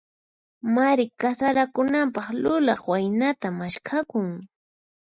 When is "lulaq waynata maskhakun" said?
2.43-4.27